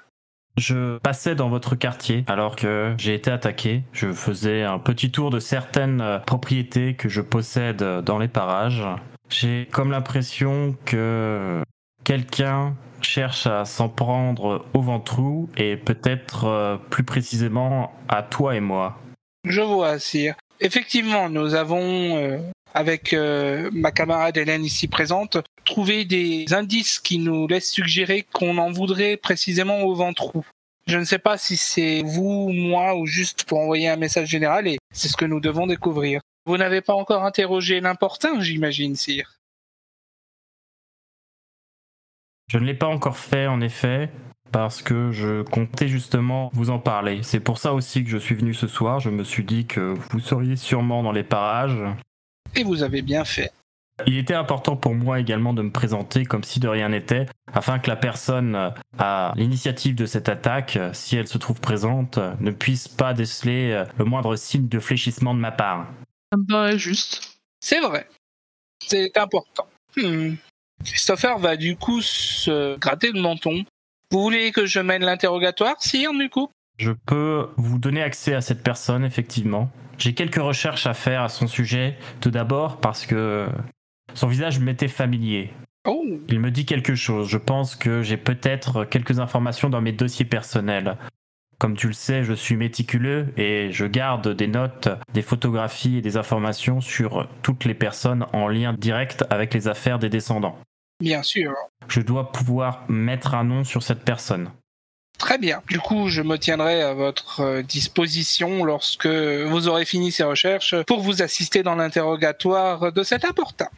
Je 0.56 0.98
passais 0.98 1.34
dans 1.34 1.48
votre 1.48 1.74
quartier 1.74 2.24
alors 2.28 2.54
que 2.54 2.94
j'ai 2.96 3.14
été 3.14 3.30
attaqué. 3.30 3.82
Je 3.92 4.12
faisais 4.12 4.62
un 4.62 4.78
petit 4.78 5.10
tour 5.10 5.30
de 5.30 5.40
certaines 5.40 6.00
euh, 6.00 6.18
propriétés 6.20 6.94
que 6.94 7.08
je 7.08 7.20
possède 7.20 7.82
euh, 7.82 8.02
dans 8.02 8.18
les 8.18 8.28
parages. 8.28 8.84
J'ai 9.28 9.68
comme 9.72 9.90
l'impression 9.90 10.76
que 10.84 11.62
quelqu'un 12.04 12.76
cherche 13.00 13.46
à 13.46 13.64
s'en 13.64 13.88
prendre 13.88 14.64
au 14.74 14.80
ventrou 14.80 15.50
et 15.56 15.76
peut-être 15.76 16.44
euh, 16.44 16.76
plus 16.76 17.04
précisément 17.04 17.92
à 18.08 18.22
toi 18.22 18.54
et 18.54 18.60
moi. 18.60 18.98
Je 19.44 19.60
vois, 19.60 19.98
sire. 19.98 20.36
Effectivement, 20.60 21.28
nous 21.28 21.54
avons, 21.54 22.52
avec 22.74 23.12
euh, 23.12 23.70
ma 23.72 23.92
camarade 23.92 24.36
Hélène 24.36 24.64
ici 24.64 24.88
présente, 24.88 25.38
trouvé 25.64 26.04
des 26.04 26.52
indices 26.52 26.98
qui 26.98 27.18
nous 27.18 27.46
laissent 27.46 27.70
suggérer 27.70 28.26
qu'on 28.32 28.58
en 28.58 28.70
voudrait 28.70 29.16
précisément 29.16 29.82
au 29.82 29.94
ventrou. 29.94 30.44
Je 30.86 30.98
ne 30.98 31.04
sais 31.04 31.18
pas 31.18 31.38
si 31.38 31.56
c'est 31.56 32.02
vous, 32.02 32.50
moi 32.50 32.96
ou 32.96 33.06
juste 33.06 33.44
pour 33.44 33.60
envoyer 33.60 33.88
un 33.88 33.96
message 33.96 34.28
général 34.28 34.68
et 34.68 34.78
c'est 34.92 35.08
ce 35.08 35.16
que 35.16 35.24
nous 35.24 35.40
devons 35.40 35.66
découvrir. 35.66 36.20
Vous 36.46 36.58
n'avez 36.58 36.82
pas 36.82 36.94
encore 36.94 37.24
interrogé 37.24 37.80
l'important, 37.80 38.40
j'imagine, 38.40 38.96
sire. 38.96 39.38
Je 42.48 42.58
ne 42.58 42.66
l'ai 42.66 42.74
pas 42.74 42.86
encore 42.86 43.16
fait 43.16 43.46
en 43.46 43.62
effet, 43.62 44.10
parce 44.54 44.82
que 44.82 45.10
je 45.10 45.42
comptais 45.42 45.88
justement 45.88 46.48
vous 46.52 46.70
en 46.70 46.78
parler. 46.78 47.24
C'est 47.24 47.40
pour 47.40 47.58
ça 47.58 47.74
aussi 47.74 48.04
que 48.04 48.10
je 48.10 48.18
suis 48.18 48.36
venu 48.36 48.54
ce 48.54 48.68
soir. 48.68 49.00
Je 49.00 49.10
me 49.10 49.24
suis 49.24 49.42
dit 49.42 49.66
que 49.66 49.94
vous 50.10 50.20
seriez 50.20 50.54
sûrement 50.54 51.02
dans 51.02 51.10
les 51.10 51.24
parages. 51.24 51.82
Et 52.56 52.64
vous 52.64 52.82
avez 52.82 53.02
bien 53.02 53.24
fait. 53.24 53.52
Il 54.06 54.18
était 54.18 54.34
important 54.34 54.76
pour 54.76 54.94
moi 54.94 55.20
également 55.20 55.54
de 55.54 55.62
me 55.62 55.70
présenter 55.70 56.24
comme 56.24 56.42
si 56.42 56.58
de 56.58 56.66
rien 56.66 56.88
n'était, 56.88 57.26
afin 57.52 57.78
que 57.78 57.88
la 57.88 57.94
personne 57.94 58.72
à 58.98 59.32
l'initiative 59.36 59.94
de 59.94 60.04
cette 60.04 60.28
attaque, 60.28 60.78
si 60.92 61.16
elle 61.16 61.28
se 61.28 61.38
trouve 61.38 61.60
présente, 61.60 62.18
ne 62.40 62.50
puisse 62.50 62.88
pas 62.88 63.14
déceler 63.14 63.84
le 63.96 64.04
moindre 64.04 64.34
signe 64.34 64.66
de 64.66 64.80
fléchissement 64.80 65.32
de 65.32 65.38
ma 65.38 65.52
part. 65.52 65.86
Ça 66.32 66.38
me 66.38 66.46
paraît 66.46 66.78
juste. 66.78 67.38
C'est 67.60 67.80
vrai. 67.80 68.08
C'est 68.80 69.16
important. 69.16 69.68
Hmm. 69.96 70.34
Christopher 70.84 71.38
va 71.38 71.56
du 71.56 71.76
coup 71.76 72.02
se 72.02 72.76
gratter 72.78 73.12
le 73.12 73.20
menton. 73.20 73.64
Vous 74.10 74.20
voulez 74.20 74.52
que 74.52 74.66
je 74.66 74.80
mène 74.80 75.04
l'interrogatoire, 75.04 75.76
sire, 75.80 76.12
du 76.12 76.28
coup? 76.28 76.50
Je 76.78 76.90
peux 76.90 77.48
vous 77.56 77.78
donner 77.78 78.02
accès 78.02 78.34
à 78.34 78.40
cette 78.40 78.62
personne, 78.62 79.04
effectivement. 79.04 79.70
J'ai 79.98 80.14
quelques 80.14 80.36
recherches 80.36 80.86
à 80.86 80.94
faire 80.94 81.22
à 81.22 81.28
son 81.28 81.46
sujet. 81.46 81.96
Tout 82.20 82.30
d'abord 82.30 82.78
parce 82.80 83.06
que 83.06 83.48
son 84.14 84.28
visage 84.28 84.60
m'était 84.60 84.88
familier. 84.88 85.50
Oh, 85.86 86.04
Il 86.28 86.40
me 86.40 86.50
dit 86.50 86.64
quelque 86.64 86.94
chose. 86.94 87.28
Je 87.28 87.38
pense 87.38 87.76
que 87.76 88.02
j'ai 88.02 88.16
peut-être 88.16 88.84
quelques 88.84 89.20
informations 89.20 89.68
dans 89.68 89.80
mes 89.80 89.92
dossiers 89.92 90.24
personnels. 90.24 90.96
Comme 91.58 91.76
tu 91.76 91.86
le 91.86 91.92
sais, 91.92 92.24
je 92.24 92.32
suis 92.32 92.56
méticuleux 92.56 93.32
et 93.36 93.70
je 93.70 93.86
garde 93.86 94.34
des 94.34 94.48
notes, 94.48 94.88
des 95.12 95.22
photographies 95.22 95.98
et 95.98 96.00
des 96.02 96.16
informations 96.16 96.80
sur 96.80 97.28
toutes 97.42 97.64
les 97.64 97.74
personnes 97.74 98.26
en 98.32 98.48
lien 98.48 98.72
direct 98.72 99.24
avec 99.30 99.54
les 99.54 99.68
affaires 99.68 99.98
des 99.98 100.08
descendants. 100.08 100.58
bien 101.00 101.22
sûr. 101.22 101.52
Je 101.88 102.00
dois 102.00 102.32
pouvoir 102.32 102.84
mettre 102.88 103.34
un 103.34 103.44
nom 103.44 103.62
sur 103.62 103.82
cette 103.82 104.04
personne. 104.04 104.50
Très 105.18 105.38
bien. 105.38 105.62
Du 105.68 105.78
coup, 105.78 106.08
je 106.08 106.22
me 106.22 106.36
tiendrai 106.36 106.82
à 106.82 106.92
votre 106.92 107.40
euh, 107.40 107.62
disposition 107.62 108.64
lorsque 108.64 109.06
vous 109.06 109.68
aurez 109.68 109.84
fini 109.84 110.12
ces 110.12 110.24
recherches 110.24 110.74
pour 110.86 111.00
vous 111.00 111.22
assister 111.22 111.62
dans 111.62 111.76
l'interrogatoire 111.76 112.92
de 112.92 113.02
cet 113.02 113.24
important. 113.24 113.68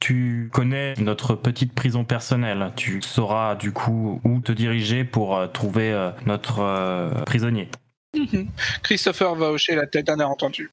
Tu 0.00 0.48
connais 0.52 0.94
notre 0.98 1.34
petite 1.34 1.74
prison 1.74 2.04
personnelle. 2.04 2.72
Tu 2.76 3.02
sauras 3.02 3.56
du 3.56 3.72
coup 3.72 4.20
où 4.24 4.40
te 4.40 4.52
diriger 4.52 5.04
pour 5.04 5.36
euh, 5.36 5.48
trouver 5.48 5.92
euh, 5.92 6.10
notre 6.24 7.24
prisonnier. 7.26 7.68
Mhm. 8.16 8.48
Christopher 8.82 9.34
va 9.34 9.50
hocher 9.50 9.74
la 9.74 9.86
tête 9.86 10.06
d'un 10.06 10.20
air 10.20 10.30
entendu. 10.30 10.70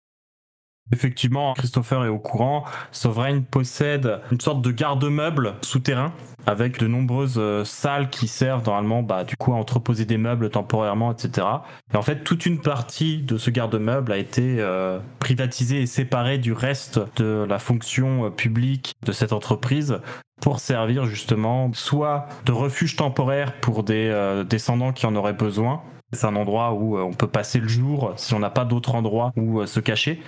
Effectivement, 0.92 1.54
Christopher 1.56 2.06
est 2.06 2.10
au 2.10 2.20
courant. 2.20 2.64
Sovereign 2.92 3.44
possède 3.44 4.20
une 4.32 4.40
sorte 4.40 4.62
de 4.62 4.72
garde-meuble 4.72 5.56
souterrain 5.62 6.14
avec 6.46 6.80
de 6.80 6.88
nombreuses 6.88 7.38
euh, 7.38 7.64
salles 7.64 8.10
qui 8.10 8.28
servent 8.28 8.66
normalement 8.66 9.02
bah, 9.02 9.24
du 9.24 9.36
coup 9.36 9.54
à 9.54 9.56
entreposer 9.56 10.06
des 10.06 10.18
meubles 10.18 10.50
temporairement, 10.50 11.12
etc. 11.12 11.48
Et 11.94 11.98
en 11.98 12.02
fait, 12.02 12.24
toute 12.24 12.46
une 12.46 12.62
partie 12.62 13.18
de 13.18 13.38
ce 13.38 13.50
garde-meuble 13.50 14.12
a 14.12 14.18
été 14.18 14.58
euh, 14.60 15.00
privatisée 15.20 15.82
et 15.82 15.88
séparée 15.88 16.38
du 16.38 16.54
reste 16.54 17.00
de 17.18 17.46
la 17.48 17.60
fonction 17.60 18.26
euh, 18.26 18.30
publique 18.30 18.94
de 19.06 19.12
cette 19.12 19.34
entreprise 19.34 20.00
pour 20.40 20.60
servir 20.60 21.06
justement 21.06 21.72
soit 21.74 22.28
de 22.46 22.52
refuge 22.52 22.96
temporaire 22.96 23.54
pour 23.62 23.84
des 23.84 24.44
descendants 24.50 24.92
qui 24.92 25.06
en 25.06 25.16
auraient 25.16 25.32
besoin. 25.32 25.82
C'est 26.12 26.28
un 26.28 26.36
endroit 26.36 26.74
où 26.74 27.00
on 27.00 27.14
peut 27.14 27.28
passer 27.28 27.60
le 27.60 27.70
jour 27.70 28.14
si 28.18 28.34
on 28.34 28.40
n'a 28.40 28.50
pas 28.50 28.66
d'autre 28.66 28.96
endroit 28.96 29.32
où 29.38 29.66
se 29.66 29.80
cacher. 29.80 30.22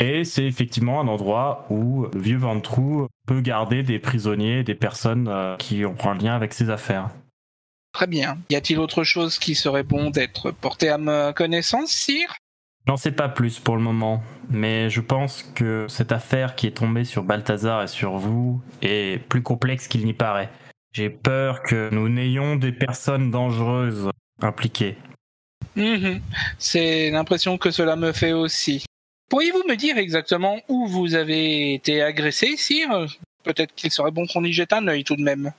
Et 0.00 0.24
c'est 0.24 0.44
effectivement 0.44 1.00
un 1.00 1.08
endroit 1.08 1.66
où 1.70 2.06
le 2.12 2.20
vieux 2.20 2.36
Ventrou 2.36 3.08
peut 3.26 3.40
garder 3.40 3.82
des 3.82 3.98
prisonniers, 3.98 4.62
des 4.62 4.74
personnes 4.74 5.28
euh, 5.28 5.56
qui 5.56 5.84
ont 5.84 5.96
un 6.04 6.14
lien 6.14 6.36
avec 6.36 6.52
ses 6.52 6.70
affaires. 6.70 7.10
Très 7.92 8.06
bien. 8.06 8.38
Y 8.50 8.56
a-t-il 8.56 8.78
autre 8.78 9.02
chose 9.02 9.38
qui 9.38 9.54
serait 9.54 9.82
bon 9.82 10.10
d'être 10.10 10.52
porté 10.52 10.88
à 10.88 10.98
ma 10.98 11.32
connaissance, 11.32 11.90
sire? 11.90 12.36
J'en 12.86 12.96
sais 12.96 13.12
pas 13.12 13.28
plus 13.28 13.58
pour 13.58 13.76
le 13.76 13.82
moment, 13.82 14.22
mais 14.48 14.88
je 14.88 15.00
pense 15.00 15.42
que 15.54 15.86
cette 15.88 16.12
affaire 16.12 16.54
qui 16.54 16.66
est 16.66 16.76
tombée 16.76 17.04
sur 17.04 17.22
Balthazar 17.22 17.82
et 17.82 17.88
sur 17.88 18.16
vous 18.16 18.62
est 18.80 19.22
plus 19.28 19.42
complexe 19.42 19.88
qu'il 19.88 20.06
n'y 20.06 20.14
paraît. 20.14 20.48
J'ai 20.92 21.10
peur 21.10 21.62
que 21.62 21.90
nous 21.92 22.08
n'ayons 22.08 22.56
des 22.56 22.72
personnes 22.72 23.30
dangereuses 23.30 24.08
impliquées. 24.40 24.96
Mhm. 25.76 26.20
C'est 26.58 27.10
l'impression 27.10 27.58
que 27.58 27.70
cela 27.70 27.94
me 27.94 28.12
fait 28.12 28.32
aussi. 28.32 28.84
Pourriez-vous 29.28 29.64
me 29.68 29.76
dire 29.76 29.98
exactement 29.98 30.60
où 30.68 30.86
vous 30.86 31.14
avez 31.14 31.74
été 31.74 32.02
agressé, 32.02 32.56
sire? 32.56 33.06
Peut-être 33.42 33.74
qu'il 33.74 33.90
serait 33.90 34.10
bon 34.10 34.26
qu'on 34.26 34.44
y 34.44 34.52
jette 34.52 34.72
un 34.72 34.86
œil 34.88 35.04
tout 35.04 35.16
de 35.16 35.22
même. 35.22 35.52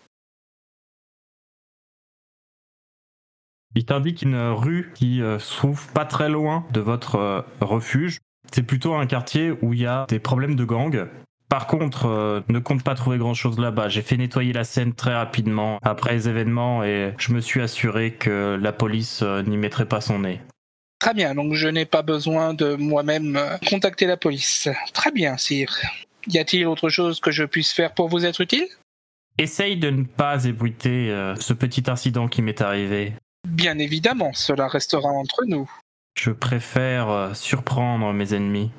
Il 3.75 3.85
t'indique 3.85 4.23
une 4.23 4.51
rue 4.51 4.91
qui 4.95 5.21
euh, 5.21 5.38
se 5.39 5.55
trouve 5.55 5.88
pas 5.93 6.05
très 6.05 6.29
loin 6.29 6.65
de 6.71 6.79
votre 6.79 7.15
euh, 7.15 7.41
refuge. 7.61 8.19
C'est 8.51 8.63
plutôt 8.63 8.95
un 8.95 9.05
quartier 9.05 9.51
où 9.61 9.73
il 9.73 9.81
y 9.81 9.85
a 9.85 10.05
des 10.09 10.19
problèmes 10.19 10.55
de 10.55 10.65
gang. 10.65 11.07
Par 11.49 11.65
contre, 11.65 12.05
euh, 12.05 12.41
ne 12.47 12.59
compte 12.59 12.83
pas 12.83 12.93
trouver 12.93 13.17
grand 13.17 13.33
chose 13.33 13.59
là-bas. 13.59 13.89
J'ai 13.89 14.03
fait 14.03 14.17
nettoyer 14.17 14.53
la 14.53 14.63
scène 14.63 14.93
très 14.93 15.15
rapidement 15.15 15.79
après 15.81 16.13
les 16.13 16.29
événements 16.29 16.83
et 16.83 17.15
je 17.17 17.33
me 17.33 17.41
suis 17.41 17.59
assuré 17.59 18.13
que 18.13 18.55
la 18.61 18.71
police 18.71 19.23
euh, 19.23 19.41
n'y 19.41 19.57
mettrait 19.57 19.88
pas 19.88 19.99
son 19.99 20.19
nez. 20.19 20.41
Très 20.99 21.13
bien, 21.13 21.33
donc 21.33 21.53
je 21.53 21.69
n'ai 21.69 21.85
pas 21.85 22.01
besoin 22.01 22.53
de 22.53 22.75
moi-même 22.75 23.37
euh, 23.37 23.57
contacter 23.69 24.05
la 24.05 24.17
police. 24.17 24.67
Très 24.93 25.11
bien, 25.11 25.37
sire. 25.37 25.73
Y 26.27 26.37
a-t-il 26.39 26.67
autre 26.67 26.89
chose 26.89 27.21
que 27.21 27.31
je 27.31 27.45
puisse 27.45 27.71
faire 27.71 27.93
pour 27.93 28.09
vous 28.09 28.25
être 28.25 28.41
utile? 28.41 28.67
Essaye 29.37 29.77
de 29.77 29.89
ne 29.89 30.03
pas 30.03 30.43
ébruiter 30.43 31.09
euh, 31.09 31.35
ce 31.37 31.53
petit 31.53 31.89
incident 31.89 32.27
qui 32.27 32.41
m'est 32.41 32.59
arrivé. 32.59 33.13
Bien 33.47 33.79
évidemment, 33.79 34.33
cela 34.33 34.67
restera 34.67 35.07
entre 35.07 35.45
nous. 35.45 35.71
Je 36.17 36.31
préfère 36.31 37.09
euh, 37.09 37.33
surprendre 37.33 38.11
mes 38.11 38.33
ennemis. 38.33 38.69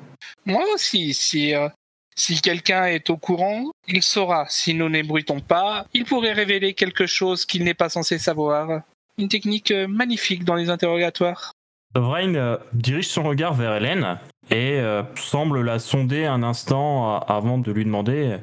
Moi 0.45 0.63
aussi, 0.75 1.15
sire. 1.15 1.71
Si 2.15 2.39
quelqu'un 2.39 2.85
est 2.85 3.09
au 3.09 3.17
courant, 3.17 3.71
il 3.87 4.03
saura. 4.03 4.45
Si 4.47 4.75
nous 4.75 4.89
n'ébruitons 4.89 5.39
pas, 5.39 5.87
il 5.95 6.05
pourrait 6.05 6.33
révéler 6.33 6.75
quelque 6.75 7.07
chose 7.07 7.47
qu'il 7.47 7.63
n'est 7.63 7.73
pas 7.73 7.89
censé 7.89 8.19
savoir. 8.19 8.83
Une 9.17 9.27
technique 9.27 9.71
magnifique 9.71 10.43
dans 10.43 10.55
les 10.55 10.69
interrogatoires. 10.69 11.53
Sovereign 11.95 12.35
euh, 12.35 12.57
dirige 12.73 13.07
son 13.07 13.23
regard 13.23 13.53
vers 13.53 13.75
Hélène 13.75 14.19
et 14.49 14.79
euh, 14.79 15.03
semble 15.15 15.61
la 15.61 15.79
sonder 15.79 16.25
un 16.25 16.43
instant 16.43 17.15
euh, 17.15 17.19
avant 17.27 17.57
de 17.57 17.71
lui 17.71 17.85
demander 17.85 18.37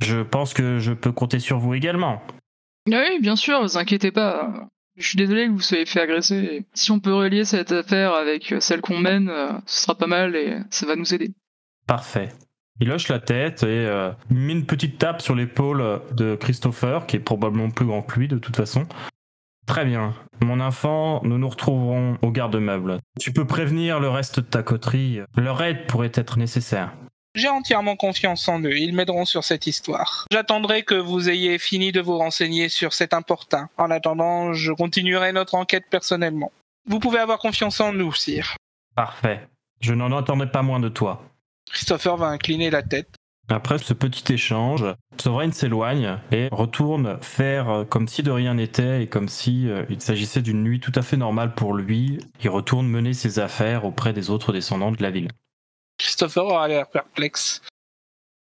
Je 0.00 0.22
pense 0.22 0.54
que 0.54 0.78
je 0.78 0.92
peux 0.92 1.12
compter 1.12 1.38
sur 1.38 1.58
vous 1.58 1.74
également. 1.74 2.22
Oui, 2.86 3.20
bien 3.20 3.36
sûr, 3.36 3.60
vous 3.62 3.76
inquiétez 3.76 4.10
pas. 4.10 4.68
Je 4.96 5.06
suis 5.06 5.16
désolé 5.16 5.46
que 5.46 5.52
vous 5.52 5.60
soyez 5.60 5.86
fait 5.86 6.00
agresser. 6.00 6.66
Si 6.74 6.90
on 6.90 6.98
peut 6.98 7.14
relier 7.14 7.44
cette 7.44 7.72
affaire 7.72 8.14
avec 8.14 8.54
celle 8.60 8.80
qu'on 8.80 8.98
mène, 8.98 9.30
ce 9.66 9.82
sera 9.82 9.94
pas 9.94 10.06
mal 10.06 10.34
et 10.34 10.58
ça 10.70 10.86
va 10.86 10.96
nous 10.96 11.14
aider. 11.14 11.30
Parfait. 11.86 12.30
Il 12.80 12.92
hoche 12.92 13.08
la 13.08 13.18
tête 13.18 13.64
et 13.64 13.86
euh, 13.86 14.12
met 14.30 14.52
une 14.52 14.66
petite 14.66 14.98
tape 14.98 15.20
sur 15.20 15.34
l'épaule 15.34 16.00
de 16.12 16.36
Christopher, 16.36 17.06
qui 17.06 17.16
est 17.16 17.20
probablement 17.20 17.70
plus 17.70 17.86
grand 17.86 18.02
que 18.02 18.18
lui 18.18 18.28
de 18.28 18.38
toute 18.38 18.56
façon. 18.56 18.86
Très 19.68 19.84
bien. 19.84 20.14
Mon 20.40 20.60
enfant, 20.60 21.20
nous 21.24 21.36
nous 21.36 21.48
retrouverons 21.48 22.16
au 22.22 22.30
garde-meuble. 22.30 23.00
Tu 23.20 23.32
peux 23.34 23.46
prévenir 23.46 24.00
le 24.00 24.08
reste 24.08 24.40
de 24.40 24.46
ta 24.46 24.62
coterie. 24.62 25.20
Leur 25.36 25.62
aide 25.62 25.86
pourrait 25.86 26.10
être 26.14 26.38
nécessaire. 26.38 26.94
J'ai 27.34 27.48
entièrement 27.48 27.94
confiance 27.94 28.48
en 28.48 28.60
eux, 28.62 28.76
ils 28.78 28.94
m'aideront 28.94 29.26
sur 29.26 29.44
cette 29.44 29.66
histoire. 29.66 30.24
J'attendrai 30.32 30.82
que 30.82 30.94
vous 30.94 31.28
ayez 31.28 31.58
fini 31.58 31.92
de 31.92 32.00
vous 32.00 32.16
renseigner 32.16 32.70
sur 32.70 32.94
cet 32.94 33.12
importun. 33.12 33.68
En 33.76 33.90
attendant, 33.90 34.54
je 34.54 34.72
continuerai 34.72 35.32
notre 35.32 35.54
enquête 35.54 35.84
personnellement. 35.90 36.50
Vous 36.86 36.98
pouvez 36.98 37.18
avoir 37.18 37.38
confiance 37.38 37.78
en 37.80 37.92
nous, 37.92 38.12
sire. 38.14 38.56
Parfait. 38.96 39.46
Je 39.80 39.92
n'en 39.92 40.16
attendais 40.16 40.46
pas 40.46 40.62
moins 40.62 40.80
de 40.80 40.88
toi. 40.88 41.22
Christopher 41.70 42.16
va 42.16 42.28
incliner 42.28 42.70
la 42.70 42.82
tête. 42.82 43.17
Après 43.50 43.78
ce 43.78 43.94
petit 43.94 44.30
échange, 44.32 44.84
Sovereign 45.18 45.52
s'éloigne 45.52 46.18
et 46.32 46.48
retourne 46.52 47.18
faire 47.22 47.86
comme 47.88 48.06
si 48.06 48.22
de 48.22 48.30
rien 48.30 48.54
n'était 48.54 49.02
et 49.02 49.06
comme 49.06 49.28
si 49.28 49.68
euh, 49.70 49.84
il 49.88 50.02
s'agissait 50.02 50.42
d'une 50.42 50.62
nuit 50.62 50.80
tout 50.80 50.92
à 50.94 51.00
fait 51.02 51.16
normale 51.16 51.54
pour 51.54 51.72
lui. 51.72 52.18
Il 52.42 52.50
retourne 52.50 52.86
mener 52.86 53.14
ses 53.14 53.38
affaires 53.38 53.86
auprès 53.86 54.12
des 54.12 54.28
autres 54.28 54.52
descendants 54.52 54.92
de 54.92 55.02
la 55.02 55.10
ville. 55.10 55.30
Christopher 55.98 56.44
aura 56.44 56.68
l'air 56.68 56.88
perplexe. 56.88 57.62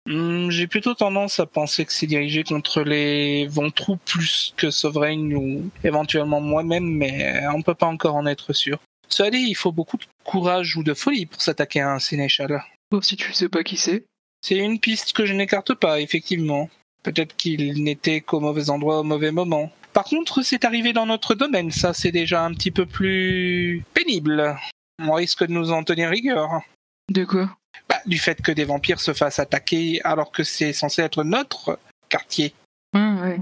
Hmm, 0.07 0.51
J'ai 0.51 0.67
plutôt 0.67 0.95
tendance 0.95 1.39
à 1.39 1.47
penser 1.47 1.85
que 1.85 1.93
c'est 1.93 2.07
dirigé 2.09 2.43
contre 2.43 2.83
les 2.83 3.47
Ventrous 3.47 3.97
plus 3.97 4.55
que 4.57 4.71
Sovereign 4.71 5.35
ou 5.35 5.71
éventuellement 5.85 6.41
moi-même, 6.41 6.85
mais 6.85 7.47
on 7.55 7.63
peut 7.63 7.75
pas 7.75 7.87
encore 7.87 8.17
en 8.17 8.27
être 8.27 8.53
sûr. 8.53 8.79
Cela 9.09 9.31
dit, 9.31 9.47
il 9.49 9.55
faut 9.55 9.73
beaucoup 9.73 9.97
de 9.99 10.05
courage 10.25 10.77
ou 10.77 10.83
de 10.83 10.95
folie 10.95 11.27
pour 11.27 11.41
s'attaquer 11.41 11.81
à 11.81 11.93
un 11.93 12.01
sénéchal. 12.01 12.63
Sauf 12.93 13.05
si 13.05 13.17
tu 13.17 13.33
sais 13.33 13.49
pas 13.49 13.63
qui 13.63 13.77
c'est. 13.77 14.05
C'est 14.47 14.59
une 14.59 14.79
piste 14.79 15.12
que 15.12 15.26
je 15.26 15.33
n'écarte 15.33 15.75
pas, 15.75 16.00
effectivement. 16.00 16.71
Peut-être 17.03 17.35
qu'il 17.35 17.83
n'était 17.83 18.21
qu'au 18.21 18.38
mauvais 18.38 18.71
endroit 18.71 19.00
au 19.00 19.03
mauvais 19.03 19.33
moment. 19.33 19.73
Par 19.93 20.05
contre, 20.05 20.43
c'est 20.43 20.65
arrivé 20.65 20.93
dans 20.93 21.05
notre 21.05 21.35
domaine, 21.35 21.73
ça 21.73 21.93
c'est 21.93 22.12
déjà 22.12 22.45
un 22.45 22.55
petit 22.55 22.71
peu 22.71 22.87
plus 22.87 23.85
pénible. 23.93 24.57
On 25.03 25.15
risque 25.15 25.45
de 25.45 25.53
nous 25.53 25.73
en 25.73 25.83
tenir 25.83 26.11
rigueur. 26.11 26.62
De 27.11 27.25
quoi? 27.25 27.57
Bah, 27.88 28.00
du 28.07 28.19
fait 28.19 28.41
que 28.41 28.53
des 28.53 28.62
vampires 28.62 29.00
se 29.00 29.15
fassent 29.15 29.41
attaquer 29.41 30.00
alors 30.05 30.31
que 30.31 30.45
c'est 30.45 30.73
censé 30.73 31.03
être 31.03 31.25
notre 31.25 31.81
quartier. 32.09 32.55
Ah 32.95 33.17
ouais. 33.23 33.41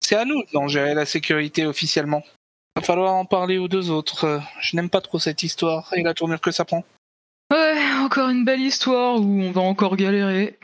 C'est 0.00 0.16
à 0.16 0.24
nous 0.24 0.42
d'en 0.54 0.68
gérer 0.68 0.94
la 0.94 1.04
sécurité 1.04 1.66
officiellement. 1.66 2.22
Va 2.76 2.82
falloir 2.82 3.12
en 3.12 3.26
parler 3.26 3.58
aux 3.58 3.68
deux 3.68 3.90
autres. 3.90 4.40
Je 4.62 4.74
n'aime 4.74 4.88
pas 4.88 5.02
trop 5.02 5.18
cette 5.18 5.42
histoire 5.42 5.92
et 5.94 6.02
la 6.02 6.14
tournure 6.14 6.40
que 6.40 6.50
ça 6.50 6.64
prend. 6.64 6.82
Encore 8.04 8.28
une 8.28 8.44
belle 8.44 8.60
histoire 8.60 9.18
où 9.18 9.40
on 9.40 9.50
va 9.50 9.62
encore 9.62 9.96
galérer. 9.96 10.58